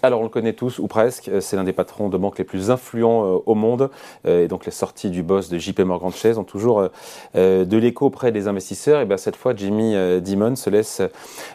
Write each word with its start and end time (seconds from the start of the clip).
Alors 0.00 0.20
on 0.20 0.22
le 0.22 0.28
connaît 0.28 0.52
tous, 0.52 0.78
ou 0.78 0.86
presque, 0.86 1.28
c'est 1.40 1.56
l'un 1.56 1.64
des 1.64 1.72
patrons 1.72 2.08
de 2.08 2.16
banque 2.16 2.38
les 2.38 2.44
plus 2.44 2.70
influents 2.70 3.42
au 3.44 3.54
monde, 3.56 3.90
et 4.24 4.46
donc 4.46 4.64
les 4.64 4.70
sorties 4.70 5.10
du 5.10 5.24
boss 5.24 5.48
de 5.48 5.58
JP 5.58 5.80
Morgan 5.80 6.12
Chase 6.12 6.38
ont 6.38 6.44
toujours 6.44 6.88
de 7.34 7.76
l'écho 7.76 8.06
auprès 8.06 8.30
des 8.30 8.46
investisseurs. 8.46 9.00
Et 9.00 9.06
bien 9.06 9.16
cette 9.16 9.34
fois, 9.34 9.56
Jimmy 9.56 9.96
Dimon 10.20 10.54
se 10.54 10.70
laisse 10.70 11.02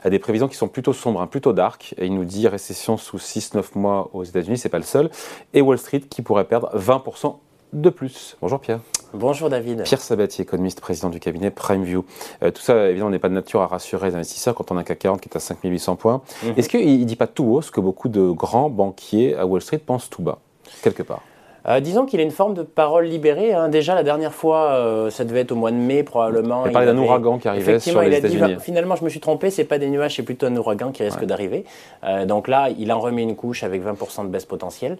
à 0.04 0.10
des 0.10 0.20
prévisions 0.20 0.50
qui 0.50 0.58
sont 0.58 0.68
plutôt 0.68 0.92
sombres, 0.92 1.21
hein, 1.21 1.28
plutôt 1.28 1.54
dark, 1.54 1.96
et 1.98 2.06
il 2.06 2.14
nous 2.14 2.26
dit 2.26 2.48
récession 2.50 2.98
sous 2.98 3.18
6-9 3.18 3.64
mois 3.76 4.10
aux 4.12 4.26
États-Unis, 4.26 4.57
c'est 4.57 4.68
pas 4.68 4.78
le 4.78 4.84
seul, 4.84 5.10
et 5.54 5.62
Wall 5.62 5.78
Street 5.78 6.02
qui 6.02 6.21
pourrait 6.21 6.44
perdre 6.44 6.70
20% 6.78 7.38
de 7.74 7.90
plus. 7.90 8.38
Bonjour 8.42 8.60
Pierre. 8.60 8.80
Bonjour 9.14 9.50
David. 9.50 9.84
Pierre 9.84 10.02
Sabatier, 10.02 10.44
économiste, 10.44 10.82
président 10.82 11.10
du 11.10 11.20
cabinet 11.20 11.52
PrimeView. 11.52 12.05
Euh, 12.42 12.52
tout 12.52 12.62
ça, 12.62 12.90
évidemment, 12.90 13.12
n'est 13.12 13.20
pas 13.20 13.30
de 13.30 13.34
nature 13.34 13.62
à 13.62 13.68
rassurer 13.68 14.09
les 14.09 14.16
investisseurs 14.16 14.55
quand 14.55 14.72
on 14.72 14.77
a 14.77 14.80
un 14.80 14.84
CAC 14.84 14.99
40 14.99 15.22
qui 15.22 15.30
est 15.30 15.38
à 15.38 15.40
5800 15.40 15.96
points. 15.96 16.22
Mhm. 16.44 16.54
Est-ce 16.58 16.70
qu'il 16.70 16.99
ne 16.99 17.05
dit 17.05 17.16
pas 17.16 17.27
tout 17.27 17.46
haut 17.46 17.62
ce 17.62 17.72
que 17.72 17.82
beaucoup 17.82 18.09
de 18.09 18.32
grands 18.32 18.70
banquiers 18.70 19.36
à 19.36 19.46
Wall 19.46 19.62
Street 19.62 19.80
pensent 19.80 20.09
tout 20.09 20.23
bas, 20.23 20.40
quelque 20.82 21.04
part? 21.04 21.22
Euh, 21.67 21.80
disons 21.80 22.05
qu'il 22.05 22.20
a 22.20 22.23
une 22.23 22.31
forme 22.31 22.53
de 22.53 22.63
parole 22.63 23.05
libérée. 23.05 23.53
Hein. 23.53 23.70
Déjà, 23.70 23.95
la 23.95 24.04
dernière 24.04 24.34
fois, 24.34 24.71
euh, 24.71 25.09
ça 25.09 25.23
devait 25.23 25.41
être 25.41 25.54
au 25.54 25.55
mois 25.55 25.71
de 25.71 25.77
mai 25.77 26.04
probablement. 26.04 26.66
Il 26.66 26.71
parlait 26.71 26.88
d'un 26.88 26.98
ouragan 26.98 27.38
qui 27.38 27.48
arrivait 27.48 27.80
sur 27.80 28.02
les 28.02 28.17
États-Unis. 28.17 28.55
Finalement, 28.59 28.95
je 28.95 29.04
me 29.04 29.09
suis 29.09 29.20
trompé, 29.20 29.49
c'est 29.49 29.63
pas 29.63 29.80
des 29.80 29.90
nuages, 29.90 30.16
c'est 30.16 30.23
plutôt 30.23 30.45
un 30.48 30.55
ouragan 30.55 30.91
qui 30.91 31.04
risque 31.04 31.23
d'arriver. 31.23 31.63
Euh, 32.04 32.26
donc 32.26 32.48
là, 32.48 32.70
il 32.77 32.91
en 32.91 32.99
remet 32.99 33.23
une 33.23 33.35
couche 33.35 33.63
avec 33.63 33.84
20% 33.84 34.23
de 34.23 34.30
baisse 34.30 34.45
potentielle. 34.45 34.98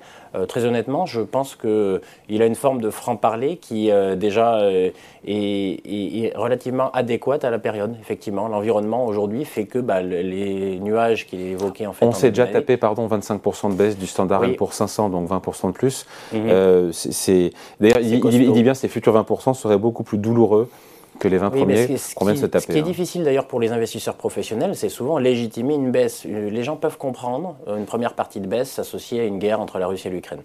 très 0.48 0.66
honnêtement, 0.66 1.06
je 1.06 1.22
pense 1.22 1.56
qu'il 1.56 2.42
a 2.42 2.46
une 2.46 2.56
forme 2.56 2.82
de 2.82 2.90
franc-parler 2.90 3.58
qui 3.58 3.92
déjà 4.16 4.62
est, 5.26 6.34
relativement 6.36 6.92
adéquate 6.92 7.44
à 7.44 7.50
la 7.50 7.60
période. 7.60 7.96
Effectivement, 8.00 8.48
l'environnement 8.48 9.06
aujourd'hui 9.06 9.46
fait 9.46 9.66
que 9.66 9.80
bah, 9.80 10.02
les 10.02 10.80
nuages 10.80 11.28
qu'il 11.28 11.42
évoquait 11.42 11.86
en 11.86 11.94
fait. 11.94 12.06
On 12.06 12.12
s'est 12.12 12.30
déjà 12.30 12.48
tapé, 12.48 12.78
pardon, 12.78 13.08
25% 13.08 13.72
de 13.72 13.76
baisse 13.76 13.98
du 13.98 14.08
standard 14.08 14.44
pour 14.58 14.74
500, 14.74 15.10
donc 15.10 15.30
20% 15.30 15.68
de 15.68 15.74
plus. 15.74 16.06
Mhm. 16.32 16.53
Euh, 16.54 16.92
c'est, 16.92 17.52
D'ailleurs, 17.80 18.00
il, 18.00 18.20
dit 18.54 18.64
bien 18.64 18.74
que 18.74 18.78
ces 18.78 18.88
futurs 18.88 19.14
20% 19.14 19.54
seraient 19.54 19.78
beaucoup 19.78 20.04
plus 20.04 20.18
douloureux 20.18 20.70
que 21.20 21.28
les 21.28 21.38
20 21.38 21.52
premiers 21.52 21.88
qu'on 22.16 22.26
vient 22.26 22.34
de 22.34 22.40
se 22.40 22.46
taper. 22.46 22.66
Ce 22.66 22.72
qui 22.72 22.78
est 22.78 22.82
hein. 22.82 22.84
difficile 22.84 23.24
d'ailleurs 23.24 23.48
pour 23.48 23.60
les 23.60 23.72
investisseurs 23.72 24.16
professionnels, 24.16 24.76
c'est 24.76 24.90
souvent 24.90 25.18
légitimer 25.18 25.76
une 25.76 25.92
baisse. 25.92 26.26
Les 26.26 26.64
gens 26.64 26.76
peuvent 26.76 26.98
comprendre 26.98 27.56
une 27.68 27.86
première 27.86 28.14
partie 28.14 28.40
de 28.40 28.48
baisse 28.48 28.80
associée 28.80 29.22
à 29.22 29.26
une 29.26 29.38
guerre 29.38 29.60
entre 29.60 29.78
la 29.78 29.88
Russie 29.88 30.08
et 30.08 30.12
l'Ukraine 30.12 30.42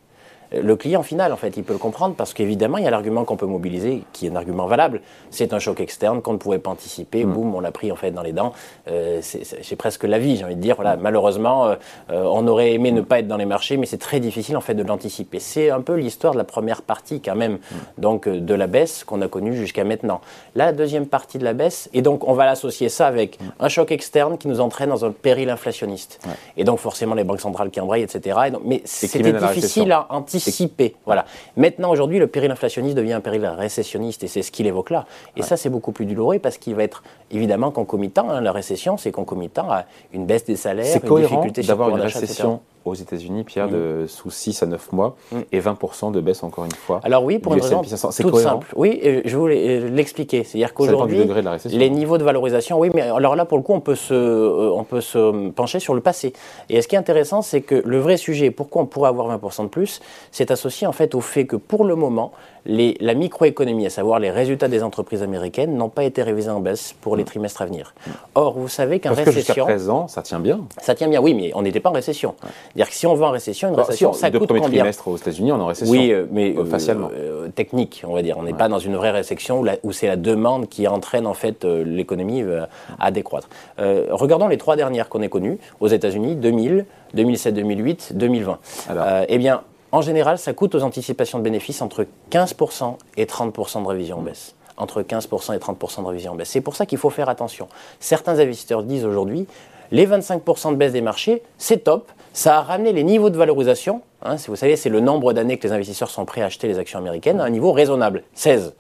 le 0.53 0.77
client 0.77 1.03
final, 1.03 1.33
en 1.33 1.37
fait, 1.37 1.57
il 1.57 1.65
peut 1.65 1.75
le 1.75 1.79
comprendre 1.79 2.15
parce 2.15 2.33
qu'évidemment, 2.33 2.79
il 2.79 2.85
y 2.85 2.87
a 2.87 2.91
l'argument 2.91 3.25
qu'on 3.25 3.37
peut 3.37 3.47
mobiliser, 3.47 4.05
qui 4.13 4.27
est 4.27 4.31
un 4.31 4.37
argument 4.37 4.67
valable. 4.67 5.03
C'est 5.31 5.53
un 5.53 5.59
choc 5.59 5.81
externe 5.81 6.23
qu'on 6.23 6.33
ne 6.33 6.39
pouvait 6.39 6.59
pas 6.59 6.71
anticiper. 6.71 7.25
Mm. 7.25 7.33
Boum, 7.33 7.55
on 7.55 7.61
l'a 7.61 7.71
pris 7.71 7.93
en 7.93 7.97
fait 7.97 8.11
dans 8.13 8.23
les 8.23 8.33
dents. 8.33 8.53
Euh, 8.91 9.21
c'est 9.21 9.77
presque 9.77 10.05
la 10.05 10.19
vie, 10.19 10.37
j'ai 10.37 10.45
envie 10.45 10.57
de 10.57 10.61
dire. 10.61 10.77
Voilà, 10.77 10.97
malheureusement, 10.97 11.67
euh, 11.67 11.75
euh, 12.11 12.23
on 12.25 12.47
aurait 12.47 12.73
aimé 12.73 12.93
ne 12.93 13.03
pas 13.03 13.19
être 13.19 13.29
dans 13.29 13.37
les 13.37 13.45
marchés, 13.45 13.77
mais 13.77 13.85
c'est 13.85 13.99
très 13.99 14.21
difficile 14.21 14.57
en 14.57 14.63
fait 14.63 14.75
de 14.75 14.83
l'anticiper. 14.83 15.39
C'est 15.39 15.71
un 15.71 15.83
peu 15.83 15.95
l'histoire 15.95 16.33
de 16.33 16.39
la 16.39 16.45
première 16.45 16.81
partie 16.81 17.21
quand 17.21 17.37
même, 17.37 17.55
mm. 17.55 17.77
donc 17.99 18.29
de 18.29 18.55
la 18.55 18.67
baisse 18.67 19.05
qu'on 19.05 19.21
a 19.21 19.29
connue 19.29 19.55
jusqu'à 19.55 19.85
maintenant. 19.85 20.21
la 20.55 20.73
deuxième 20.73 21.07
partie 21.07 21.39
de 21.39 21.45
la 21.45 21.53
baisse, 21.53 21.91
et 21.93 22.01
donc 22.01 22.27
on 22.27 22.33
va 22.33 22.47
l'associer 22.47 22.89
ça 22.89 23.07
avec 23.07 23.39
mm. 23.41 23.45
un 23.61 23.69
choc 23.69 23.93
externe 23.93 24.39
qui 24.39 24.49
nous 24.49 24.61
entraîne 24.61 24.89
dans 24.89 25.05
un 25.05 25.11
péril 25.11 25.51
inflationniste. 25.51 26.21
Et 26.57 26.65
donc 26.65 26.79
forcément 26.79 27.15
les 27.15 27.25
banques 27.25 27.41
centrales 27.41 27.71
qui 27.71 27.81
embrayent, 27.81 28.03
etc. 28.03 28.39
mais 28.65 28.81
c'était 28.85 29.33
difficile 29.33 29.93
à 29.93 30.07
anticiper 30.11 30.38
voilà. 31.05 31.25
Maintenant, 31.57 31.91
aujourd'hui, 31.91 32.19
le 32.19 32.27
péril 32.27 32.51
inflationniste 32.51 32.97
devient 32.97 33.15
un 33.15 33.21
péril 33.21 33.45
récessionniste 33.47 34.25
et 34.25 34.29
c'est 34.29 34.43
ce 34.43 34.51
qu'il 34.51 34.67
évoque 34.67 34.91
là. 34.91 35.07
Et 35.37 35.43
ça, 35.43 35.57
c'est 35.57 35.71
beaucoup 35.71 35.93
plus 35.93 36.07
douloureux 36.07 36.39
parce 36.39 36.59
qu'il 36.59 36.75
va 36.75 36.83
être 36.83 37.03
évidemment 37.31 37.71
concomitant. 37.71 38.31
Hein, 38.31 38.41
la 38.41 38.53
récession, 38.53 38.97
c'est 38.97 39.13
concomitant 39.13 39.71
à 39.71 39.85
une 40.13 40.27
baisse 40.27 40.45
des 40.45 40.57
salaires, 40.57 41.01
une 41.05 41.21
difficulté 41.21 41.63
d'avoir 41.63 41.91
une 41.91 42.01
récession 42.01 42.61
aux 42.89 42.95
États-Unis, 42.95 43.45
Pierre, 43.45 43.69
de 43.69 44.05
mm. 44.05 44.09
sous 44.09 44.31
6 44.31 44.63
à 44.63 44.67
9 44.67 44.93
mois 44.93 45.17
mm. 45.33 45.39
et 45.53 45.61
20% 45.61 46.13
de 46.13 46.21
baisse 46.21 46.43
encore 46.43 46.65
une 46.65 46.73
fois. 46.73 47.01
Alors 47.05 47.25
oui, 47.25 47.39
pour 47.39 47.55
une 47.55 47.61
raison 47.61 47.83
toute 47.83 48.37
simple. 48.39 48.67
Oui, 48.77 49.01
je 49.25 49.37
voulais 49.37 49.81
euh, 49.81 49.89
l'expliquer. 49.89 50.45
C'est-à-dire 50.45 50.75
qu'aujourd'hui, 50.75 51.25
les 51.67 51.91
niveaux 51.91 52.19
de 52.19 52.25
valorisation, 52.25 52.79
oui, 52.79 52.91
mais 52.95 53.03
alors 53.03 53.37
là, 53.37 53.45
pour 53.45 53.59
le 53.59 53.65
coup, 53.65 53.73
on 53.73 53.81
peut, 53.81 53.95
se, 53.95 54.15
euh, 54.15 54.73
on 54.75 54.85
peut 54.85 55.01
se 55.01 55.51
pencher 55.51 55.81
sur 55.81 55.95
le 55.95 56.01
passé. 56.01 56.33
Et 56.69 56.81
ce 56.83 56.89
qui 56.89 56.95
est 56.95 56.99
intéressant, 56.99 57.43
c'est 57.43 57.61
que 57.61 57.83
le 57.85 57.99
vrai 57.99 58.17
sujet, 58.17 58.51
pourquoi 58.51 58.83
on 58.83 58.87
pourrait 58.87 59.09
avoir 59.09 59.37
20% 59.39 59.65
de 59.65 59.69
plus, 59.69 60.01
c'est 60.31 60.51
associé 60.51 60.87
en 60.87 60.93
fait 60.93 61.15
au 61.15 61.21
fait 61.21 61.47
que 61.47 61.57
pour 61.57 61.85
le 61.85 61.95
moment, 61.95 62.33
les, 62.69 62.97
la 63.01 63.15
microéconomie, 63.15 63.87
à 63.87 63.91
savoir 63.91 64.19
les 64.19 64.31
résultats 64.31 64.69
des 64.69 64.83
entreprises 64.83 65.23
américaines, 65.23 65.75
n'ont 65.77 65.89
pas 65.89 66.05
été 66.05 66.23
révisés 66.23 66.51
en 66.51 66.61
baisse 66.61 66.95
pour 67.01 67.17
les 67.17 67.23
mm. 67.23 67.27
trimestres 67.27 67.63
à 67.63 67.67
venir. 67.67 67.95
Or, 68.35 68.53
vous 68.59 68.69
savez 68.69 69.01
qu'en 69.01 69.11
récession... 69.11 69.25
Parce 69.25 69.37
que 69.37 69.41
jusqu'à 69.41 69.65
présent, 69.65 70.07
ça 70.07 70.23
tient 70.23 70.39
bien. 70.39 70.61
Ça 70.81 70.95
tient 70.95 71.09
bien, 71.09 71.21
oui, 71.21 71.35
mais 71.35 71.51
on 71.55 71.63
n'était 71.63 71.81
pas 71.81 71.89
en 71.89 71.95
récession. 71.95 72.35
C'est-à-dire 72.43 72.91
que 72.91 72.95
si 72.95 73.07
on 73.07 73.15
va 73.15 73.27
en 73.27 73.31
récession, 73.31 73.71
une 73.71 73.77
bah, 73.77 73.85
récession, 73.85 74.13
ça 74.13 74.31
coûte 74.31 74.47
combien 74.47 74.69
trimestre 74.69 75.09
aux 75.09 75.17
États-Unis, 75.17 75.51
on 75.51 75.59
est 75.59 75.63
en 75.63 75.67
récession. 75.67 75.93
Oui, 75.93 76.13
euh, 76.13 76.27
mais 76.31 76.55
euh, 76.57 76.65
facialement. 76.67 77.11
Euh, 77.15 77.49
technique, 77.49 78.03
on 78.07 78.13
va 78.13 78.23
dire. 78.23 78.37
On 78.39 78.43
n'est 78.43 78.53
pas 78.53 78.69
dans 78.69 78.79
une 78.79 78.97
vraie 78.97 79.11
récession 79.11 79.65
où, 79.83 79.93
c'est 79.93 80.07
la 80.07 80.17
demande 80.17 80.69
qui 80.69 80.87
entraîne 80.87 81.27
en 81.27 81.35
fait 81.35 81.65
l'économie 81.65 82.45
à 83.01 83.11
décroître. 83.11 83.49
regardons 83.79 84.49
les 84.49 84.59
trois 84.59 84.77
dernières 84.77 85.09
qu'on 85.09 85.23
ait 85.23 85.29
connues 85.29 85.59
aux 85.81 85.89
États-Unis 85.89 86.37
2000, 86.37 86.85
2007, 87.15 87.55
2008, 87.55 88.13
2020. 88.15 88.59
eh 89.29 89.39
bien, 89.39 89.63
en 89.93 90.01
général, 90.03 90.39
ça 90.39 90.53
coûte 90.53 90.75
aux 90.75 90.83
anticipations 90.83 91.39
de 91.39 91.45
bénéfices 91.45 91.83
entre 91.83 92.07
15% 92.31 92.97
et 93.17 93.25
30% 93.25 93.83
de 93.83 93.89
révision 93.89 94.19
en 94.19 94.23
baisse 94.23 94.55
entre 94.79 95.03
15% 95.03 95.55
et 95.55 95.59
30% 95.59 96.03
de 96.03 96.07
révision 96.07 96.33
en 96.33 96.35
baisse. 96.37 96.51
C'est 96.51 96.61
pour 96.61 96.77
ça 96.77 96.87
qu'il 96.87 96.99
faut 96.99 97.11
faire 97.11 97.29
attention. 97.29 97.69
Certains 98.01 98.39
investisseurs 98.39 98.85
disent 98.85 99.05
aujourd'hui, 99.05 99.47
les 99.91 100.07
25% 100.07 100.71
de 100.71 100.77
baisse 100.77 100.93
des 100.93 101.01
marchés, 101.01 101.43
c'est 101.59 101.85
top, 101.85 102.11
ça 102.33 102.59
a 102.59 102.63
ramené 102.63 102.93
les 102.93 103.03
niveaux 103.03 103.31
de 103.31 103.37
valorisation, 103.37 104.03
hein, 104.23 104.37
vous 104.47 104.57
savez, 104.57 104.77
c'est 104.77 104.91
le 104.91 105.01
nombre 105.01 105.33
d'années 105.33 105.59
que 105.59 105.67
les 105.67 105.73
investisseurs 105.73 106.11
sont 106.11 106.25
prêts 106.25 106.43
à 106.43 106.47
acheter 106.47 106.69
les 106.69 106.79
actions 106.79 106.99
américaines, 106.99 107.41
à 107.41 107.45
un 107.45 107.51
niveau 107.51 107.73
raisonnable, 107.73 108.23
16. 108.35 108.75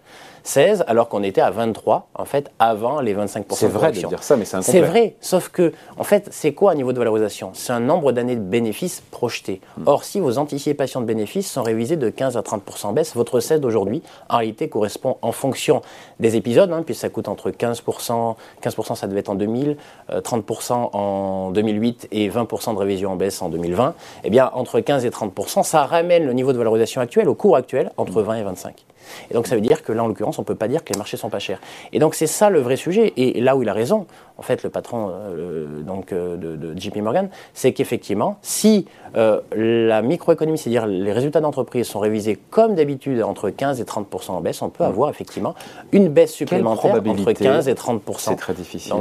16 0.48 0.84
alors 0.86 1.10
qu'on 1.10 1.22
était 1.22 1.42
à 1.42 1.50
23 1.50 2.08
en 2.14 2.24
fait 2.24 2.50
avant 2.58 3.00
les 3.00 3.14
25% 3.14 3.44
C'est 3.50 3.68
vrai 3.68 3.92
de 3.92 3.98
dire 3.98 4.22
ça, 4.22 4.34
mais 4.36 4.46
c'est 4.46 4.62
C'est 4.62 4.80
vrai, 4.80 5.14
sauf 5.20 5.50
que 5.50 5.72
en 5.98 6.04
fait, 6.04 6.28
c'est 6.30 6.54
quoi 6.54 6.72
un 6.72 6.74
niveau 6.74 6.94
de 6.94 6.98
valorisation? 6.98 7.50
C'est 7.52 7.74
un 7.74 7.80
nombre 7.80 8.12
d'années 8.12 8.34
de 8.34 8.40
bénéfices 8.40 9.02
projetés. 9.10 9.60
Hmm. 9.76 9.82
Or, 9.86 10.04
si 10.04 10.20
vos 10.20 10.38
anticipations 10.38 11.02
de 11.02 11.06
bénéfices 11.06 11.50
sont 11.50 11.62
révisées 11.62 11.96
de 11.96 12.08
15 12.08 12.38
à 12.38 12.40
30% 12.40 12.94
baisse, 12.94 13.14
votre 13.14 13.40
16 13.40 13.60
d'aujourd'hui 13.60 14.02
en 14.30 14.38
réalité 14.38 14.70
correspond 14.70 15.18
en 15.20 15.32
fonction 15.32 15.82
des 16.18 16.36
épisodes, 16.36 16.72
hein, 16.72 16.82
puisque 16.82 17.02
ça 17.02 17.10
coûte 17.10 17.28
entre 17.28 17.50
15% 17.50 18.36
15% 18.62 18.94
ça 18.94 19.06
devait 19.06 19.20
être 19.20 19.28
en 19.28 19.34
2000, 19.34 19.76
30% 20.10 20.72
euh, 20.72 20.96
en 20.96 21.50
2008 21.50 22.08
et 22.10 22.30
20% 22.30 22.72
de 22.72 22.78
révision 22.78 23.12
en 23.12 23.16
baisse 23.16 23.42
en 23.42 23.50
2020. 23.50 23.94
Eh 24.24 24.30
bien, 24.30 24.50
entre 24.54 24.80
15 24.80 25.04
et 25.04 25.10
30% 25.10 25.62
ça 25.62 25.84
ramène 25.84 26.24
le 26.24 26.32
niveau 26.32 26.54
de 26.54 26.58
valorisation 26.58 27.02
actuel 27.02 27.28
au 27.28 27.34
cours 27.34 27.56
actuel 27.56 27.92
entre 27.98 28.22
20 28.22 28.36
et 28.36 28.42
25. 28.44 28.84
Et 29.30 29.34
donc 29.34 29.46
ça 29.46 29.54
veut 29.54 29.60
dire 29.60 29.82
que 29.82 29.92
là, 29.92 30.04
en 30.04 30.08
l'occurrence, 30.08 30.38
on 30.38 30.42
ne 30.42 30.46
peut 30.46 30.54
pas 30.54 30.68
dire 30.68 30.84
que 30.84 30.92
les 30.92 30.98
marchés 30.98 31.16
sont 31.16 31.30
pas 31.30 31.38
chers. 31.38 31.60
Et 31.92 31.98
donc 31.98 32.14
c'est 32.14 32.26
ça 32.26 32.50
le 32.50 32.60
vrai 32.60 32.76
sujet. 32.76 33.12
Et 33.16 33.40
là 33.40 33.56
où 33.56 33.62
il 33.62 33.68
a 33.68 33.72
raison, 33.72 34.06
en 34.38 34.42
fait, 34.42 34.62
le 34.62 34.70
patron 34.70 35.10
euh, 35.10 35.82
donc, 35.82 36.12
euh, 36.12 36.36
de, 36.36 36.78
JP 36.78 36.96
Morgan, 36.98 37.28
c'est 37.54 37.72
qu'effectivement, 37.72 38.38
si 38.40 38.86
euh, 39.16 39.40
la 39.52 40.00
microéconomie, 40.00 40.56
c'est-à-dire 40.56 40.86
les 40.86 41.12
résultats 41.12 41.40
d'entreprise, 41.40 41.88
sont 41.88 41.98
révisés 41.98 42.38
comme 42.50 42.76
d'habitude 42.76 43.20
entre 43.22 43.50
15 43.50 43.80
et 43.80 43.84
30% 43.84 44.30
en 44.30 44.40
baisse, 44.40 44.62
on 44.62 44.70
peut 44.70 44.84
mm. 44.84 44.88
avoir 44.88 45.10
effectivement 45.10 45.54
une 45.90 46.08
baisse 46.08 46.32
supplémentaire 46.32 47.02
entre 47.04 47.32
15 47.32 47.68
et 47.68 47.74
30% 47.74 48.00
C'est 48.18 48.36
très 48.36 48.54
difficile. 48.54 48.94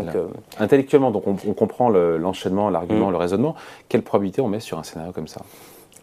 Intellectuellement, 0.59 1.11
donc 1.11 1.27
on, 1.27 1.35
comprend 1.53 1.89
l'enchaînement, 1.89 2.71
l'argument, 2.71 3.09
mm. 3.09 3.11
le 3.11 3.17
raisonnement. 3.17 3.55
Quelle 3.89 4.01
probabilité 4.01 4.41
on 4.41 4.47
met 4.47 4.59
sur 4.59 4.79
un 4.79 4.83
scénario 4.83 5.13
comme 5.13 5.27
ça? 5.27 5.41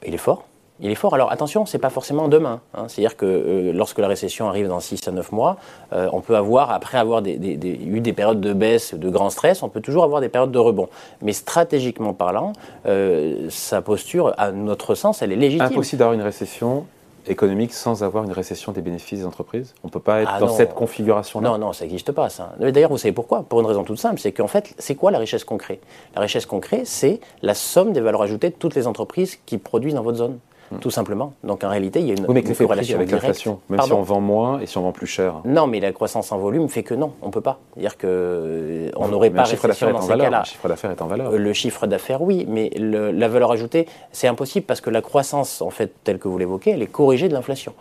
Il 0.07 0.15
est 0.15 0.19
fort 0.19 0.45
il 0.81 0.91
est 0.91 0.97
fort. 0.97 1.15
Alors 1.15 1.31
attention, 1.31 1.67
c'est 1.67 1.79
pas 1.79 1.91
forcément 1.91 2.29
demain. 2.29 2.61
Hein. 2.75 2.87
C'est-à-dire 2.89 3.17
que 3.17 3.27
euh, 3.27 3.73
lorsque 3.73 3.99
la 3.99 4.09
récession 4.09 4.49
arrive 4.49 4.69
dans 4.69 4.81
6 4.81 5.07
à 5.09 5.13
9 5.13 5.33
mois, 5.33 5.57
euh, 5.93 6.09
on 6.13 6.21
peut 6.21 6.37
avoir, 6.37 6.71
après 6.73 6.99
avoir 6.99 7.23
eu 7.25 8.01
des 8.01 8.13
périodes 8.13 8.41
de 8.41 8.53
baisse, 8.53 8.95
de 8.95 9.09
grand 9.09 9.31
stress, 9.31 9.63
on 9.63 9.69
peut 9.69 9.81
toujours 9.81 10.05
avoir 10.05 10.21
des 10.21 10.29
périodes 10.29 10.53
de 10.53 10.59
rebond. 10.59 10.89
Mais 11.23 11.33
stratégiquement 11.33 12.13
parlant, 12.13 12.53
euh, 12.87 13.49
sa 13.51 13.83
posture, 13.83 14.35
à 14.37 14.51
notre 14.51 14.95
sens, 14.95 15.23
elle 15.23 15.33
est 15.33 15.37
légitime. 15.37 15.67
Impossible 15.67 15.99
d'avoir 16.01 16.15
une 16.15 16.23
récession 16.23 16.87
économique 17.27 17.73
sans 17.73 18.03
avoir 18.03 18.25
une 18.25 18.33
récession 18.33 18.73
des 18.73 18.83
bénéfices 18.83 19.21
des 19.21 19.27
entreprises 19.27 19.75
On 19.83 19.89
ne 19.89 19.93
peut 19.93 20.01
pas 20.01 20.23
être 20.23 20.31
ah 20.35 20.41
dans 20.41 20.49
cette 20.49 20.75
configuration-là 20.75 21.51
Non, 21.51 21.59
non, 21.59 21.73
ça 21.73 21.85
n'existe 21.85 22.13
pas, 22.13 22.29
ça. 22.29 22.53
D'ailleurs, 22.59 22.91
vous 22.91 22.99
savez 22.99 23.13
pourquoi? 23.13 23.45
Pour 23.45 23.61
une 23.61 23.67
raison 23.67 23.85
toute 23.85 23.99
simple, 23.99 24.21
c'est 24.21 24.33
qu'en 24.33 24.49
fait, 24.49 24.75
c'est 24.79 24.95
quoi 24.95 25.11
la 25.11 25.19
richesse 25.19 25.45
concrète? 25.45 25.81
La 26.15 26.21
richesse 26.21 26.47
concrète, 26.47 26.87
c'est 26.87 27.21
la 27.43 27.55
somme 27.55 27.93
des 27.93 28.01
valeurs 28.01 28.23
ajoutées 28.23 28.51
de 28.51 28.55
toutes 28.55 28.75
les 28.75 28.87
entreprises 28.87 29.39
qui 29.47 29.59
produisent 29.59 29.95
dans 29.95 30.03
votre 30.03 30.19
zone. 30.19 30.39
Hmm. 30.75 30.79
tout 30.81 30.91
simplement. 30.91 31.33
Donc 31.43 31.65
en 31.65 31.69
réalité, 31.69 32.01
il 32.01 32.07
y 32.07 32.11
a 32.11 32.15
une, 32.15 32.27
oui, 32.27 32.35
mais 32.35 32.55
corrélation 32.55 32.97
avec 32.97 33.11
l'inflation, 33.11 33.61
même 33.69 33.81
si 33.81 33.93
on 33.93 34.03
vend 34.03 34.21
moins 34.21 34.61
et 34.61 34.67
si 34.67 34.79
on 34.79 34.83
vend 34.83 34.93
plus 34.93 35.07
cher. 35.07 35.41
Non, 35.45 35.67
mais 35.67 35.81
la 35.81 35.93
croissance 35.93 36.33
en 36.33 36.39
volume 36.39 36.69
fait 36.69 36.83
que 36.83 36.95
non, 36.95 37.13
on 37.23 37.27
ne 37.27 37.33
peut 37.33 37.41
pas. 37.41 37.61
dire 37.77 37.97
que 37.97 38.07
euh, 38.07 38.91
on 38.97 39.09
n'aurait 39.09 39.31
pas 39.31 39.45
chiffre 39.45 39.67
récession 39.67 39.93
dans 39.93 40.01
ces 40.01 40.17
cas-là. 40.17 40.41
Le 40.41 40.45
chiffre 40.45 40.69
d'affaires 40.69 40.91
est 40.91 41.03
en 41.03 41.07
valeur. 41.07 41.33
Le 41.33 41.53
chiffre 41.53 41.87
d'affaires, 41.87 42.23
oui, 42.23 42.47
mais 42.49 42.71
la 42.79 43.29
valeur 43.29 43.53
ajoutée, 43.53 43.87
c'est 44.13 44.29
impossible 44.29 44.67
parce 44.67 44.81
que 44.81 44.91
la 44.91 45.03
croissance, 45.03 45.63
en 45.63 45.71
fait, 45.71 45.93
telle 46.05 46.19
que 46.19 46.29
vous 46.29 46.39
l'évoquez, 46.39 46.71
elle 46.71 46.83
est 46.83 46.87
corrigée 46.87 47.29
de 47.29 47.35
l'inflation. 47.35 47.75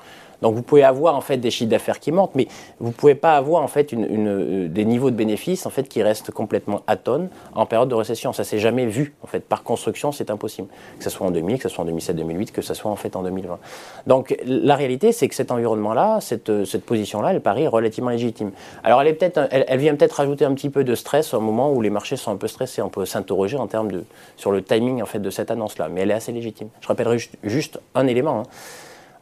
Donc 0.43 0.55
vous 0.55 0.61
pouvez 0.61 0.83
avoir 0.83 1.15
en 1.15 1.21
fait 1.21 1.37
des 1.37 1.49
chiffres 1.49 1.69
d'affaires 1.69 2.01
qui 2.01 2.11
montent, 2.11 2.35
mais 2.35 2.49
vous 2.81 2.89
ne 2.89 2.93
pouvez 2.93 3.15
pas 3.15 3.37
avoir 3.37 3.63
en 3.63 3.69
fait 3.69 3.93
euh, 3.93 4.67
des 4.67 4.83
niveaux 4.83 5.09
de 5.09 5.15
bénéfices 5.15 5.65
qui 5.89 6.03
restent 6.03 6.31
complètement 6.31 6.81
atones 6.85 7.29
en 7.55 7.65
période 7.65 7.87
de 7.87 7.95
récession. 7.95 8.33
Ça 8.33 8.43
s'est 8.43 8.59
jamais 8.59 8.85
vu 8.85 9.13
en 9.23 9.27
fait 9.27 9.39
par 9.39 9.63
construction, 9.63 10.11
c'est 10.11 10.29
impossible. 10.29 10.67
Que 10.97 11.03
ce 11.05 11.09
soit 11.09 11.25
en 11.25 11.31
2000, 11.31 11.57
que 11.57 11.63
ce 11.63 11.69
soit 11.69 11.83
en 11.83 11.87
2007, 11.87 12.17
2008, 12.17 12.51
que 12.51 12.61
ce 12.61 12.73
soit 12.73 12.91
en 12.91 12.97
fait 12.97 13.15
en 13.15 13.23
2020. 13.23 13.57
Donc 14.05 14.37
la 14.45 14.75
réalité, 14.75 15.13
c'est 15.13 15.29
que 15.29 15.35
cet 15.35 15.49
environnement-là, 15.49 16.19
cette, 16.19 16.65
cette 16.65 16.83
position-là, 16.83 17.31
elle 17.31 17.41
paraît 17.41 17.67
relativement 17.67 18.09
légitime. 18.09 18.51
Alors 18.83 19.01
elle, 19.01 19.79
vient 19.79 19.95
peut-être 19.95 20.13
rajouter 20.13 20.43
un 20.43 20.53
petit 20.53 20.69
peu 20.69 20.83
de 20.83 20.93
stress 20.93 21.33
au 21.33 21.39
moment 21.39 21.71
où 21.71 21.81
les 21.81 21.89
marchés 21.89 22.17
sont 22.17 22.31
un 22.31 22.37
peu 22.37 22.49
stressés. 22.49 22.81
On 22.81 22.89
peut 22.89 23.05
s'interroger 23.05 23.55
en 23.55 23.67
termes 23.67 23.91
de 23.91 24.03
sur 24.35 24.51
le 24.51 24.61
timing 24.61 25.01
en 25.01 25.05
fait 25.05 25.19
de 25.19 25.29
cette 25.29 25.51
annonce-là, 25.51 25.87
mais 25.87 26.01
elle 26.01 26.11
est 26.11 26.15
assez 26.15 26.33
légitime. 26.33 26.67
Je 26.81 26.87
rappellerai 26.89 27.17
juste, 27.43 27.79
un 27.95 28.07
élément. 28.07 28.41
Hein. 28.41 28.43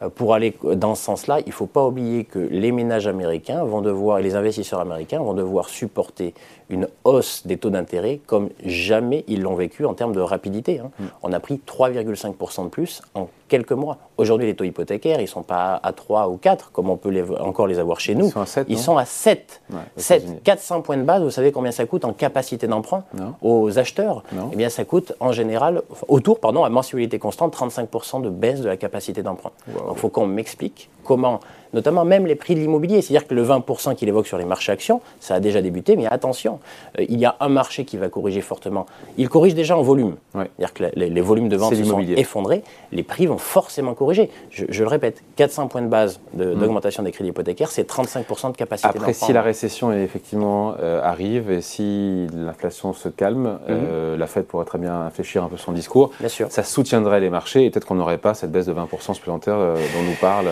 Euh, 0.02 0.10
pour 0.10 0.34
aller 0.34 0.56
dans 0.64 0.96
ce 0.96 1.04
sens-là, 1.04 1.40
il 1.42 1.50
ne 1.50 1.54
faut 1.54 1.68
pas 1.68 1.86
oublier 1.86 2.26
que 2.26 2.40
les 2.40 2.72
ménages 2.72 3.08
américains 3.08 3.64
vont 3.64 3.82
devoir, 3.82 4.20
et 4.20 4.24
les 4.24 4.36
investisseurs 4.36 4.80
américains 4.80 5.20
vont 5.20 5.34
devoir 5.34 5.70
supporter 5.70 6.34
une 6.70 6.88
hausse 7.04 7.46
des 7.46 7.58
taux 7.58 7.70
d'intérêt 7.70 8.20
comme 8.26 8.50
jamais 8.66 9.24
ils 9.28 9.42
l'ont 9.42 9.56
vécu 9.56 9.86
en 9.86 9.94
termes 9.94 10.14
de 10.14 10.22
rapidité. 10.22 10.80
Hein. 10.80 10.92
Mm. 11.00 11.06
On 11.24 11.34
a 11.34 11.40
pris 11.40 11.62
3,5% 11.66 12.66
de 12.66 12.70
plus 12.70 13.02
en 13.14 13.28
quelques 13.52 13.74
mois. 13.74 13.98
Aujourd'hui, 14.18 14.48
les 14.48 14.56
taux 14.56 14.64
hypothécaires, 14.64 15.20
ils 15.20 15.24
ne 15.24 15.28
sont 15.28 15.44
pas 15.44 15.78
à 15.84 15.92
3 15.92 16.30
ou 16.30 16.38
4, 16.38 16.72
comme 16.72 16.90
on 16.90 16.96
peut 16.96 17.12
encore 17.42 17.68
les 17.68 17.80
avoir 17.80 18.00
chez 18.00 18.16
nous. 18.16 18.28
Ils 18.28 18.32
sont 18.32 18.40
à 18.42 18.46
7. 18.46 18.66
Ils 18.70 18.78
sont 18.80 18.98
à 18.98 19.06
7. 19.06 19.62
7. 19.98 20.44
400 20.44 20.82
points 20.82 20.96
de 20.96 21.04
base, 21.04 21.22
vous 21.22 21.32
savez 21.32 21.52
combien 21.52 21.72
ça 21.72 21.86
coûte 21.86 22.06
en 22.06 22.14
capacité 22.14 22.66
d'emprunt 22.68 23.04
aux 23.42 23.78
acheteurs 23.78 24.24
Eh 24.54 24.56
bien, 24.56 24.70
ça 24.70 24.86
coûte 24.86 25.14
en 25.20 25.34
général, 25.34 25.82
autour, 26.08 26.40
pardon, 26.40 26.64
à 26.64 26.70
mensualité 26.70 27.20
constante, 27.20 27.54
35% 27.56 28.22
de 28.22 28.30
baisse 28.30 28.62
de 28.62 28.70
la 28.70 28.78
capacité 28.78 29.22
d'emprunt. 29.22 29.52
Donc, 29.68 29.84
il 29.92 30.00
faut 30.00 30.10
qu'on 30.10 30.28
m'explique 30.28 30.90
comment 31.04 31.40
notamment 31.74 32.06
même 32.06 32.26
les 32.26 32.36
prix 32.36 32.56
de 32.56 32.60
l'immobilier. 32.60 33.02
C'est-à-dire 33.02 33.28
que 33.28 33.34
le 33.34 33.46
20% 33.46 33.96
qu'il 33.96 34.08
évoque 34.10 34.28
sur 34.28 34.38
les 34.38 34.46
marchés 34.46 34.72
actions, 34.72 35.02
ça 35.20 35.36
a 35.36 35.40
déjà 35.40 35.62
débuté, 35.62 35.96
mais 35.96 36.06
attention, 36.08 36.60
euh, 37.00 37.06
il 37.08 37.20
y 37.20 37.26
a 37.26 37.36
un 37.40 37.50
marché 37.50 37.86
qui 37.86 37.98
va 37.98 38.10
corriger 38.10 38.42
fortement. 38.42 38.86
Il 39.18 39.30
corrige 39.30 39.56
déjà 39.56 39.78
en 39.78 39.82
volume. 39.82 40.16
C'est-à-dire 40.34 40.74
que 40.74 40.84
les, 40.96 41.22
volumes 41.22 41.50
de 41.50 41.58
vente 41.58 41.76
se 41.76 41.84
sont 41.84 42.00
effondrés, 42.00 42.64
les 42.92 43.04
prix 43.04 43.28
vont 43.28 43.38
forcément 43.38 43.94
corriger. 43.94 44.30
Je, 44.50 44.82
le 44.82 44.88
répète, 44.88 45.24
400 45.36 45.68
points 45.68 45.82
de 45.82 45.88
base 45.88 46.20
mm. 46.34 46.56
d'augmentation 46.56 47.04
des 47.04 47.12
crédits 47.12 47.30
hypothécaires, 47.30 47.72
c'est 47.72 47.90
35% 47.90 48.52
de 48.52 48.58
capacité 48.58 48.90
Après, 48.90 49.14
si 49.14 49.34
la 49.34 49.42
récession 49.42 49.92
effectivement 49.92 50.76
euh, 50.80 51.02
arrive 51.04 51.52
et 51.52 51.62
si 51.62 52.28
l'inflation 52.34 52.94
se 52.94 53.10
calme, 53.10 53.46
mm-hmm. 53.46 53.60
euh, 53.70 54.18
la 54.18 54.28
Fed 54.28 54.46
pourrait 54.46 54.66
très 54.66 54.78
bien 54.78 55.02
infléchir 55.02 55.44
un 55.44 55.48
peu 55.48 55.58
son 55.58 55.72
discours. 55.72 56.12
Bien 56.20 56.30
sûr. 56.30 56.48
Ça 56.50 56.64
soutiendrait 56.64 57.20
les 57.20 57.30
marchés 57.30 57.66
et 57.66 57.70
peut-être 57.70 57.86
qu'on 57.86 57.96
n'aurait 57.96 58.18
pas 58.18 58.34
cette 58.34 58.52
baisse 58.52 58.66
de 58.66 58.74
20% 58.74 59.14
supplémentaire 59.14 59.58
dont 59.58 60.04
nous 60.04 60.16
parle. 60.20 60.48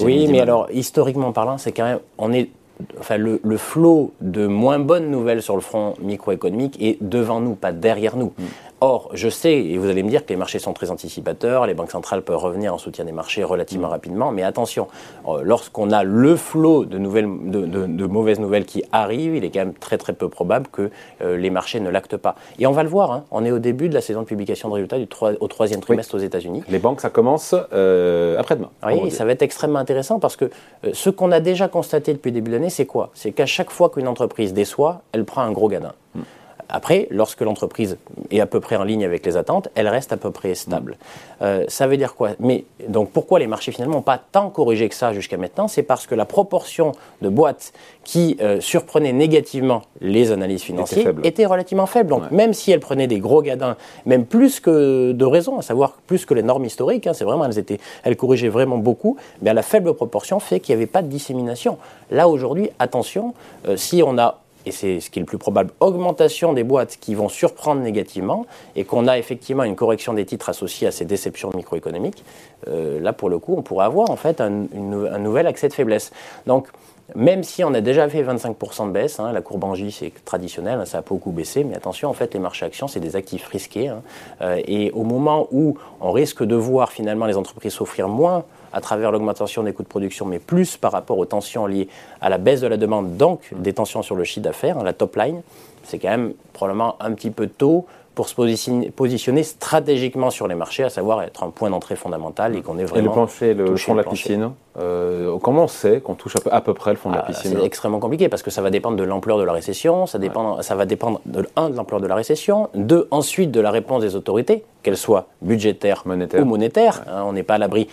Oui, 0.00 0.26
mais 0.28 0.40
alors, 0.40 0.68
historiquement 0.72 1.32
parlant, 1.32 1.58
c'est 1.58 1.72
quand 1.72 1.84
même, 1.84 2.00
on 2.18 2.32
est, 2.32 2.50
enfin, 2.98 3.16
le, 3.16 3.40
flot 3.56 4.12
de 4.20 4.46
moins 4.46 4.78
bonnes 4.78 5.10
nouvelles 5.10 5.42
sur 5.42 5.54
le 5.54 5.60
front 5.60 5.94
microéconomique 6.00 6.80
est 6.82 7.02
devant 7.02 7.40
nous, 7.40 7.54
pas 7.54 7.72
derrière 7.72 8.16
nous. 8.16 8.32
Mm. 8.36 8.42
Or, 8.86 9.08
je 9.14 9.30
sais, 9.30 9.54
et 9.54 9.78
vous 9.78 9.88
allez 9.88 10.02
me 10.02 10.10
dire 10.10 10.26
que 10.26 10.28
les 10.28 10.36
marchés 10.36 10.58
sont 10.58 10.74
très 10.74 10.90
anticipateurs, 10.90 11.66
les 11.66 11.72
banques 11.72 11.90
centrales 11.90 12.20
peuvent 12.20 12.36
revenir 12.36 12.74
en 12.74 12.76
soutien 12.76 13.06
des 13.06 13.12
marchés 13.12 13.42
relativement 13.42 13.88
mm. 13.88 13.92
rapidement, 13.92 14.30
mais 14.30 14.42
attention, 14.42 14.88
euh, 15.26 15.40
lorsqu'on 15.42 15.90
a 15.90 16.04
le 16.04 16.36
flot 16.36 16.84
de, 16.84 16.98
nouvelles, 16.98 17.26
de, 17.46 18.06
mauvaises 18.06 18.40
nouvelles 18.40 18.66
qui 18.66 18.84
arrivent, 18.92 19.36
il 19.36 19.42
est 19.42 19.48
quand 19.48 19.60
même 19.60 19.72
très 19.72 19.96
très 19.96 20.12
peu 20.12 20.28
probable 20.28 20.66
que 20.70 20.90
euh, 21.22 21.38
les 21.38 21.48
marchés 21.48 21.80
ne 21.80 21.88
l'actent 21.88 22.18
pas. 22.18 22.34
Et 22.58 22.66
on 22.66 22.72
va 22.72 22.82
le 22.82 22.90
voir, 22.90 23.10
hein, 23.10 23.24
on 23.30 23.46
est 23.46 23.50
au 23.50 23.58
début 23.58 23.88
de 23.88 23.94
la 23.94 24.02
saison 24.02 24.20
de 24.20 24.26
publication 24.26 24.68
de 24.68 24.74
résultats 24.74 24.98
du 24.98 25.08
au 25.40 25.48
troisième 25.48 25.80
trimestre 25.80 26.16
aux 26.16 26.18
États-Unis. 26.18 26.62
Les 26.68 26.78
banques, 26.78 27.00
ça 27.00 27.08
commence 27.08 27.54
euh, 27.72 28.38
après-demain. 28.38 28.68
Oui, 28.84 29.10
ça 29.10 29.24
va 29.24 29.32
être 29.32 29.40
extrêmement 29.40 29.78
intéressant 29.78 30.18
parce 30.18 30.36
que 30.36 30.50
ce 30.92 31.08
qu'on 31.08 31.32
a 31.32 31.40
déjà 31.40 31.68
constaté 31.68 32.12
depuis 32.12 32.32
le 32.32 32.34
début 32.34 32.50
de 32.50 32.56
l'année, 32.56 32.68
c'est 32.68 32.84
quoi? 32.84 33.08
C'est 33.14 33.32
qu'à 33.32 33.46
chaque 33.46 33.70
fois 33.70 33.88
qu'une 33.88 34.08
entreprise 34.08 34.52
déçoit, 34.52 35.00
elle 35.12 35.24
prend 35.24 35.40
un 35.40 35.52
gros 35.52 35.70
gadin. 35.70 35.94
Mm. 36.14 36.20
Après, 36.68 37.06
lorsque 37.10 37.40
l'entreprise 37.40 37.98
est 38.30 38.40
à 38.40 38.46
peu 38.46 38.60
près 38.60 38.76
en 38.76 38.84
ligne 38.84 39.04
avec 39.04 39.24
les 39.26 39.36
attentes, 39.36 39.68
elle 39.74 39.88
reste 39.88 40.12
à 40.12 40.16
peu 40.16 40.30
près 40.30 40.54
stable. 40.54 40.96
Euh, 41.42 41.64
ça 41.68 41.86
veut 41.86 41.96
dire 41.96 42.14
quoi? 42.14 42.30
Mais 42.40 42.64
donc 42.88 43.10
pourquoi 43.10 43.38
les 43.38 43.46
marchés 43.46 43.72
finalement 43.72 43.96
n'ont 43.96 44.02
pas 44.02 44.18
tant 44.18 44.50
corrigé 44.50 44.88
que 44.88 44.94
ça 44.94 45.12
jusqu'à 45.12 45.36
maintenant? 45.36 45.68
C'est 45.68 45.82
parce 45.82 46.06
que 46.06 46.14
la 46.14 46.24
proportion 46.24 46.92
de 47.22 47.28
boîtes 47.28 47.72
qui 48.04 48.36
euh, 48.40 48.60
surprenaient 48.60 49.12
négativement 49.12 49.82
les 50.00 50.32
analyses 50.32 50.62
financières 50.62 51.12
était, 51.22 51.46
relativement 51.46 51.86
faible. 51.86 52.10
Donc 52.10 52.30
même 52.30 52.52
si 52.52 52.70
elles 52.70 52.80
prenaient 52.80 53.06
des 53.06 53.18
gros 53.18 53.42
gadins, 53.42 53.76
même 54.06 54.24
plus 54.24 54.60
que 54.60 55.12
de 55.12 55.24
raison, 55.24 55.58
à 55.58 55.62
savoir 55.62 55.92
plus 56.06 56.24
que 56.24 56.34
les 56.34 56.42
normes 56.42 56.64
historiques, 56.64 57.06
hein, 57.06 57.12
c'est 57.14 57.24
vraiment 57.24 57.44
elles 57.44 57.58
étaient, 57.58 57.78
elles 58.02 58.16
corrigeaient 58.16 58.48
vraiment 58.48 58.78
beaucoup. 58.78 59.16
Mais 59.42 59.52
la 59.52 59.62
faible 59.62 59.94
proportion 59.94 60.40
fait 60.40 60.60
qu'il 60.60 60.74
n'y 60.74 60.82
avait 60.82 60.90
pas 60.90 61.02
de 61.02 61.08
dissémination. 61.08 61.78
Là 62.10 62.28
aujourd'hui, 62.28 62.70
attention, 62.78 63.34
euh, 63.68 63.76
si 63.76 64.02
on 64.02 64.18
a 64.18 64.38
et 64.66 64.72
c'est 64.72 65.00
ce 65.00 65.10
qui 65.10 65.18
est 65.18 65.22
le 65.22 65.26
plus 65.26 65.38
probable, 65.38 65.72
augmentation 65.80 66.52
des 66.52 66.64
boîtes 66.64 66.98
qui 67.00 67.14
vont 67.14 67.28
surprendre 67.28 67.80
négativement 67.80 68.46
et 68.76 68.84
qu'on 68.84 69.06
a 69.06 69.18
effectivement 69.18 69.64
une 69.64 69.76
correction 69.76 70.14
des 70.14 70.24
titres 70.24 70.48
associés 70.48 70.86
à 70.86 70.90
ces 70.90 71.04
déceptions 71.04 71.50
microéconomiques, 71.54 72.24
euh, 72.68 73.00
là 73.00 73.12
pour 73.12 73.28
le 73.28 73.38
coup 73.38 73.54
on 73.56 73.62
pourrait 73.62 73.86
avoir 73.86 74.10
en 74.10 74.16
fait 74.16 74.40
un, 74.40 74.50
nouvel 74.50 75.46
accès 75.46 75.68
de 75.68 75.74
faiblesse. 75.74 76.12
Donc 76.46 76.68
même 77.14 77.42
si 77.42 77.62
on 77.64 77.74
a 77.74 77.80
déjà 77.80 78.08
fait 78.08 78.22
25% 78.22 78.88
de 78.88 78.92
baisse, 78.92 79.20
hein, 79.20 79.30
la 79.32 79.42
courbe 79.42 79.74
J 79.74 79.92
c'est 79.92 80.12
traditionnel, 80.24 80.80
hein, 80.80 80.84
ça 80.84 80.98
a 80.98 81.02
beaucoup 81.02 81.32
baissé, 81.32 81.62
mais 81.62 81.76
attention, 81.76 82.08
en 82.08 82.14
fait, 82.14 82.32
les 82.34 82.40
marchés 82.40 82.64
actions, 82.64 82.88
c'est 82.88 83.00
des 83.00 83.14
actifs 83.14 83.46
risqués. 83.46 83.88
Hein. 83.88 84.02
Euh, 84.40 84.60
et 84.66 84.90
au 84.92 85.02
moment 85.02 85.46
où 85.52 85.76
on 86.00 86.12
risque 86.12 86.42
de 86.42 86.54
voir 86.54 86.92
finalement 86.92 87.26
les 87.26 87.36
entreprises 87.36 87.74
s'offrir 87.74 88.08
moins 88.08 88.44
à 88.72 88.80
travers 88.80 89.12
l'augmentation 89.12 89.62
des 89.62 89.72
coûts 89.72 89.82
de 89.82 89.88
production, 89.88 90.26
mais 90.26 90.38
plus 90.38 90.76
par 90.76 90.92
rapport 90.92 91.18
aux 91.18 91.26
tensions 91.26 91.66
liées 91.66 91.88
à 92.20 92.28
la 92.28 92.38
baisse 92.38 92.60
de 92.60 92.66
la 92.66 92.76
demande, 92.76 93.16
donc 93.16 93.40
des 93.52 93.72
tensions 93.72 94.02
sur 94.02 94.16
le 94.16 94.24
chiffre 94.24 94.44
d'affaires, 94.44 94.82
la 94.82 94.92
top 94.92 95.16
line, 95.16 95.42
c'est 95.84 95.98
quand 95.98 96.08
même 96.08 96.32
probablement 96.52 96.96
un 97.00 97.12
petit 97.12 97.30
peu 97.30 97.46
tôt 97.46 97.86
pour 98.14 98.28
se 98.28 98.34
positionner, 98.34 99.42
stratégiquement 99.42 100.30
sur 100.30 100.48
les 100.48 100.54
marchés, 100.54 100.84
à 100.84 100.90
savoir 100.90 101.22
être 101.22 101.42
un 101.42 101.50
point 101.50 101.70
d'entrée 101.70 101.96
fondamental 101.96 102.56
et 102.56 102.62
qu'on 102.62 102.78
est 102.78 102.84
vraiment. 102.84 103.04
Et 103.04 103.08
le 103.08 103.12
plancher, 103.12 103.54
le 103.54 103.76
fond 103.76 103.92
de 103.92 103.98
la 103.98 104.04
piscine 104.04 104.50
euh, 104.76 105.38
comment 105.38 105.64
on 105.64 105.68
sait 105.68 106.00
qu'on 106.00 106.14
touche 106.14 106.34
à 106.50 106.60
peu, 106.60 106.74
près 106.74 106.90
le 106.90 106.96
fond 106.96 107.08
de 107.08 107.14
la 107.14 107.22
ah, 107.22 107.26
piscine 107.26 107.56
C'est 107.56 107.64
extrêmement 107.64 108.00
compliqué 108.00 108.28
parce 108.28 108.42
que 108.42 108.50
ça 108.50 108.60
va 108.60 108.70
dépendre 108.70 108.96
de 108.96 109.04
l'ampleur 109.04 109.38
de 109.38 109.44
la 109.44 109.52
récession, 109.52 110.06
ça, 110.06 110.18
dépend, 110.18 110.62
ça 110.62 110.74
va 110.74 110.84
dépendre, 110.84 111.20
de, 111.26 111.46
un, 111.54 111.70
de 111.70 111.76
l'ampleur 111.76 112.00
de 112.00 112.08
la 112.08 112.16
récession, 112.16 112.68
deux, 112.74 113.06
ensuite 113.12 113.52
de 113.52 113.60
la 113.60 113.70
réponse 113.70 114.02
des 114.02 114.16
autorités, 114.16 114.64
qu'elles 114.82 114.96
soient 114.96 115.28
budgétaires 115.42 116.02
monétaire. 116.06 116.42
ou 116.42 116.44
monétaires. 116.44 117.04
Hein, 117.06 117.22
on 117.24 117.32
n'est 117.32 117.44
pas 117.44 117.54
à 117.54 117.58
l'abri 117.58 117.88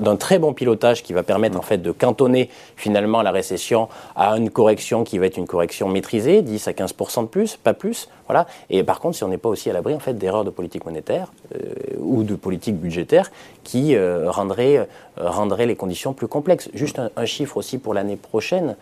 d'un 0.00 0.16
très 0.16 0.38
bon 0.38 0.52
pilotage 0.52 1.02
qui 1.02 1.12
va 1.12 1.22
permettre 1.22 1.56
en 1.56 1.62
fait 1.62 1.78
de 1.78 1.92
cantonner 1.92 2.50
finalement 2.76 3.22
la 3.22 3.30
récession 3.30 3.88
à 4.16 4.36
une 4.36 4.50
correction 4.50 5.04
qui 5.04 5.18
va 5.18 5.26
être 5.26 5.36
une 5.36 5.46
correction 5.46 5.88
maîtrisée, 5.88 6.42
10 6.42 6.68
à 6.68 6.72
15 6.72 6.94
de 6.96 7.26
plus, 7.26 7.56
pas 7.56 7.72
plus. 7.72 8.08
Voilà. 8.26 8.46
Et 8.68 8.82
par 8.82 9.00
contre, 9.00 9.16
si 9.16 9.24
on 9.24 9.28
n'est 9.28 9.38
pas 9.40 9.48
aussi 9.48 9.70
à 9.70 9.72
l'abri 9.72 9.94
en 9.94 9.98
fait 9.98 10.14
d'erreurs 10.14 10.44
de 10.44 10.50
politique 10.50 10.84
monétaire 10.84 11.32
euh, 11.54 11.58
ou 11.98 12.22
de 12.22 12.34
politique 12.34 12.76
budgétaire 12.76 13.30
qui 13.64 13.94
euh, 13.94 14.30
rendraient, 14.30 14.88
rendraient 15.16 15.66
les 15.66 15.76
conditions 15.76 16.12
plus 16.12 16.28
complexe. 16.28 16.70
Juste 16.74 17.00
un, 17.16 17.24
chiffre 17.24 17.56
aussi 17.56 17.78
pour 17.78 17.94
l'année 17.94 18.16
prochaine. 18.16 18.76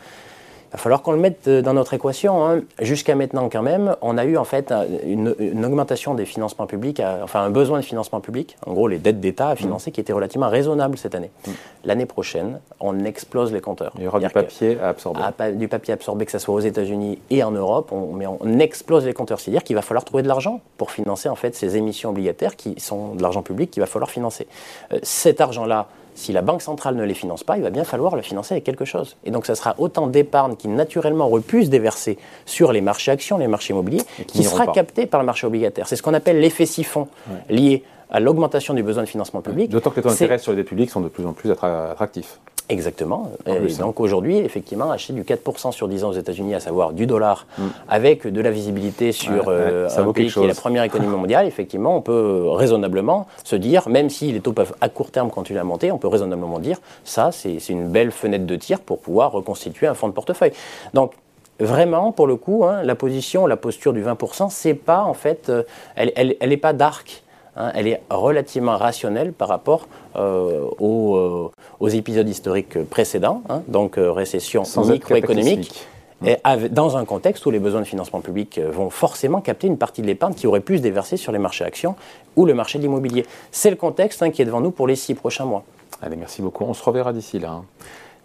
Il 0.69 0.73
va 0.73 0.79
falloir 0.79 1.03
qu'on 1.03 1.13
le 1.13 1.19
mette 1.19 1.49
euh, 1.49 1.63
dans 1.63 1.73
notre 1.73 1.95
équation. 1.95 2.47
Hein. 2.47 2.61
Jusqu'à 2.81 3.15
maintenant, 3.15 3.49
quand 3.49 3.63
même, 3.63 3.97
on 4.03 4.19
a 4.19 4.25
eu 4.25 4.37
en 4.37 4.45
fait 4.45 4.73
une, 5.07 5.35
augmentation 5.65 6.15
des 6.15 6.27
financements 6.27 6.67
publics, 6.67 7.03
enfin 7.23 7.43
un 7.43 7.51
besoin 7.51 7.81
de 7.81 7.85
financement 7.85 8.21
public, 8.21 8.57
en 8.67 8.75
gros 8.75 8.87
les 8.87 8.99
dettes 8.99 9.21
d'État 9.21 9.49
à 9.49 9.57
financer, 9.57 9.91
qui 9.91 10.01
était 10.01 10.13
relativement 10.13 10.49
raisonnable 10.49 10.99
cette 10.99 11.15
année. 11.15 11.31
Mm. 11.47 11.51
L'année 11.85 12.07
prochaine, 12.07 12.61
on 12.81 13.05
explose 13.05 13.53
les 13.53 13.61
compteurs. 13.61 13.93
Il 13.97 14.05
y 14.05 14.07
aura 14.07 14.21
du 14.21 14.29
papier 14.29 14.79
à 14.81 14.91
absorber. 14.91 15.21
du 15.55 15.69
papier 15.69 15.95
absorbé, 15.95 16.27
que 16.27 16.33
ce 16.33 16.39
soit 16.39 16.55
aux 16.55 16.61
États-Unis 16.61 17.19
et 17.31 17.43
en 17.43 17.51
Europe, 17.51 17.91
on, 17.93 18.13
mais 18.13 18.27
on 18.27 18.59
explose 18.59 19.07
les 19.07 19.15
compteurs. 19.15 19.41
C'est-à-dire 19.41 19.65
qu'il 19.65 19.77
va 19.77 19.83
falloir 19.83 20.05
trouver 20.05 20.23
de 20.23 20.29
l'argent 20.29 20.61
pour 20.77 20.91
financer 20.91 21.29
en 21.29 21.35
fait 21.35 21.55
ces 21.55 21.77
émissions 21.77 22.11
obligataires 22.11 22.57
qui 22.57 22.79
sont 22.79 23.15
de 23.15 23.23
l'argent 23.23 23.43
public 23.43 23.71
qu'il 23.71 23.81
va 23.81 23.87
falloir 23.87 24.11
financer. 24.11 24.47
Euh, 24.93 24.99
cet 25.03 25.41
argent-là, 25.41 25.89
si 26.19 26.33
la 26.33 26.43
Banque 26.43 26.63
centrale 26.63 26.97
ne 26.97 27.05
les 27.05 27.15
finance 27.15 27.45
pas, 27.45 27.57
il 27.57 27.63
va 27.63 27.71
bien 27.71 27.85
falloir 27.85 28.17
le 28.17 28.23
financer 28.23 28.55
avec 28.55 28.65
quelque 28.65 28.85
chose. 28.85 29.17
Et 29.25 29.31
donc, 29.31 29.47
ça 29.47 29.55
sera 29.55 29.77
autant 29.79 30.09
d'épargne 30.09 30.57
qui 30.57 30.67
naturellement 30.69 31.29
aurait 31.29 31.41
pu 31.41 31.65
se 31.65 31.71
déverser 31.71 32.19
sur 32.45 32.73
les 32.73 32.81
marchés 32.81 33.13
actions, 33.13 33.39
les 33.39 33.47
marchés 33.47 33.73
immobiliers, 33.73 34.03
qui, 34.27 34.43
sera 34.43 34.67
capté 34.67 35.07
par 35.07 35.21
le 35.21 35.27
marché 35.27 35.47
obligataire. 35.47 35.87
C'est 35.87 35.97
ce 35.97 36.03
qu'on 36.03 36.15
appelle 36.15 36.41
l'effet 36.41 36.67
siphon 36.67 37.07
lié 37.49 37.85
à 38.11 38.21
l'augmentation 38.21 38.75
du 38.75 38.83
besoin 38.83 39.05
de 39.05 39.09
financement 39.09 39.43
public. 39.43 39.71
D'autant 39.71 39.91
que 39.91 39.97
les 39.97 40.03
taux 40.03 40.09
d'intérêt 40.09 40.39
sur 40.39 40.53
les 40.53 40.59
dettes 40.59 40.69
publiques 40.69 40.91
sont 40.91 41.01
de 41.01 41.09
plus 41.09 41.25
en 41.25 41.33
plus 41.33 41.51
attractifs. 41.53 42.41
Exactement. 42.71 43.31
Et 43.47 43.73
donc 43.75 43.99
aujourd'hui, 43.99 44.39
effectivement, 44.39 44.91
acheter 44.91 45.15
du 45.15 45.23
4% 45.23 45.73
sur 45.73 45.89
10 45.89 46.05
ans 46.05 46.09
aux 46.11 46.15
États-Unis, 46.15 46.55
à 46.55 46.61
savoir 46.61 46.93
du 46.93 47.07
dollar, 47.07 47.47
mm. 47.57 47.63
avec 47.89 48.27
de 48.27 48.41
la 48.43 48.51
visibilité 48.51 49.13
sur 49.13 49.49
euh, 49.49 49.89
un 49.97 50.13
pays 50.13 50.31
qui 50.31 50.41
est 50.41 50.47
la 50.47 50.55
première 50.55 50.83
économie 50.83 51.17
mondiale, 51.17 51.47
effectivement, 51.47 51.97
on 51.97 52.03
peut 52.03 52.45
raisonnablement 52.51 53.27
se 53.43 53.57
dire, 53.57 53.89
même 53.89 54.11
si 54.11 54.33
les 54.33 54.41
taux 54.41 54.53
peuvent 54.53 54.75
à 54.83 54.91
court 54.91 55.11
terme 55.11 55.31
continuer 55.31 55.61
à 55.61 55.65
monter, 55.65 55.91
on 55.93 55.99
peut 55.99 56.09
raisonnablement 56.09 56.59
dire, 56.59 56.79
ça, 57.05 57.31
c'est 57.33 57.57
une 57.71 57.89
belle 57.89 58.11
fenêtre 58.11 58.45
de 58.45 58.57
tir 58.57 58.81
pour 58.81 58.99
pouvoir 58.99 59.33
reconstituer 59.33 59.87
un 59.87 59.95
fonds 59.95 60.09
de 60.09 60.15
portefeuille. 60.15 60.53
Donc, 60.95 61.13
Vraiment, 61.61 62.13
pour 62.13 62.29
le 62.29 62.37
coup, 62.37 62.65
hein, 62.65 62.85
la 62.85 62.95
position, 62.95 63.45
la 63.49 63.57
posture 63.57 63.93
du 63.93 64.01
20%, 64.01 64.49
c'est 64.49 64.75
pas 64.75 65.03
en 65.03 65.15
fait, 65.15 65.49
euh, 65.49 65.65
elle 65.97 66.37
n'est 66.41 66.57
pas 66.57 66.73
d'arc 66.73 67.25
hein, 67.59 67.71
elle 67.75 67.87
est 67.87 68.01
relativement 68.09 68.77
rationnelle 68.77 69.33
par 69.33 69.49
rapport 69.49 69.87
aux, 70.17 71.51
épisodes 71.89 72.29
historiques 72.29 72.83
précédents, 72.85 73.43
hein, 73.49 73.63
donc 73.69 73.95
récession 73.99 74.63
microéconomique. 74.89 75.87
Et 76.25 76.37
dans 76.71 76.97
un 76.97 77.05
contexte 77.05 77.47
où 77.47 77.51
les 77.51 77.61
besoins 77.61 77.81
de 77.81 77.87
financement 77.87 78.21
public 78.21 78.59
vont 78.59 78.91
forcément 78.91 79.41
capter 79.41 79.69
une 79.69 79.79
partie 79.79 80.03
de 80.03 80.07
l'épargne 80.07 80.35
qui 80.35 80.47
aurait 80.49 80.61
pu 80.61 80.79
se 80.79 80.83
déverser 80.83 81.17
sur 81.17 81.31
les 81.31 81.39
marchés 81.39 81.65
actions 81.65 81.95
ou 82.35 82.45
le 82.45 82.55
marché 82.55 82.79
de 82.79 82.83
l'immobilier. 82.83 83.25
C'est 83.53 83.71
le 83.71 83.77
contexte 83.77 84.23
hein, 84.23 84.31
qui 84.31 84.43
est 84.43 84.45
devant 84.45 84.61
nous 84.61 84.73
pour 84.73 84.89
les 84.89 84.97
six 84.97 85.15
prochains 85.15 85.45
mois. 85.45 85.65
Allez, 86.03 86.17
merci 86.17 86.43
beaucoup. 86.43 86.65
On 86.65 86.75
se 86.75 86.83
reverra 86.83 87.13
d'ici 87.13 87.39
là. 87.39 87.63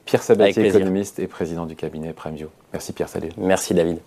Pierre 0.05 0.23
Sabatier, 0.23 0.67
économiste 0.67 1.19
et 1.19 1.27
président 1.27 1.65
du 1.65 1.75
cabinet 1.75 2.13
Premio. 2.13 2.49
Merci 2.73 2.93
Pierre, 2.93 3.09
salut. 3.09 3.29
Merci 3.37 3.73
David. 3.73 3.99